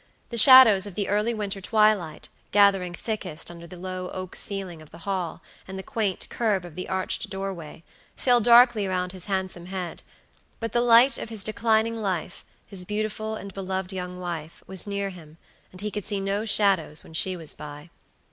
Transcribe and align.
The 0.29 0.37
shadows 0.39 0.87
of 0.87 0.95
the 0.95 1.07
early 1.09 1.31
winter 1.31 1.61
twilight, 1.61 2.27
gathering 2.51 2.91
thickest 2.95 3.51
under 3.51 3.67
the 3.67 3.77
low 3.77 4.09
oak 4.09 4.35
ceiling 4.35 4.81
of 4.81 4.89
the 4.89 4.97
hall, 5.05 5.43
and 5.67 5.77
the 5.77 5.83
quaint 5.83 6.27
curve 6.27 6.65
of 6.65 6.73
the 6.73 6.89
arched 6.89 7.29
doorway, 7.29 7.83
fell 8.15 8.41
darkly 8.41 8.87
round 8.87 9.11
his 9.11 9.25
handsome 9.25 9.67
head; 9.67 10.01
but 10.59 10.71
the 10.71 10.81
light 10.81 11.19
of 11.19 11.29
his 11.29 11.43
declining 11.43 11.97
life, 11.97 12.43
his 12.65 12.83
beautiful 12.83 13.35
and 13.35 13.53
beloved 13.53 13.93
young 13.93 14.19
wife, 14.19 14.63
was 14.65 14.87
near 14.87 15.11
him, 15.11 15.37
and 15.71 15.81
he 15.81 15.91
could 15.91 16.03
see 16.03 16.19
no 16.19 16.45
shadows 16.45 17.03
when 17.03 17.13
she 17.13 17.37
was 17.37 17.53
by. 17.53 17.91